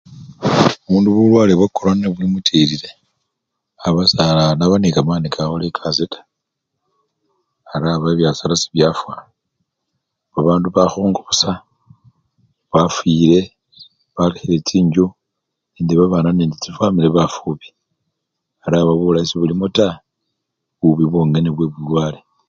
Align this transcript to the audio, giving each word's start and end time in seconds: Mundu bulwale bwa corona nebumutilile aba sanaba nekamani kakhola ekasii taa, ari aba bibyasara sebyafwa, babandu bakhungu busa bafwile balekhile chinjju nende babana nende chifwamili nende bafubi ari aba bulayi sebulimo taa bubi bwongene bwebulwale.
Mundu 0.89 1.09
bulwale 1.15 1.53
bwa 1.55 1.67
corona 1.75 1.99
nebumutilile 2.01 2.89
aba 3.85 4.01
sanaba 4.11 4.75
nekamani 4.79 5.27
kakhola 5.35 5.65
ekasii 5.69 6.09
taa, 6.13 6.27
ari 7.73 7.85
aba 7.89 8.05
bibyasara 8.09 8.55
sebyafwa, 8.61 9.13
babandu 10.33 10.67
bakhungu 10.75 11.19
busa 11.27 11.51
bafwile 12.71 13.39
balekhile 14.15 14.57
chinjju 14.67 15.05
nende 15.73 15.93
babana 15.95 16.29
nende 16.33 16.55
chifwamili 16.63 16.99
nende 17.01 17.15
bafubi 17.17 17.67
ari 18.65 18.75
aba 18.77 18.93
bulayi 18.99 19.27
sebulimo 19.29 19.65
taa 19.77 20.01
bubi 20.79 21.05
bwongene 21.11 21.49
bwebulwale. 21.53 22.19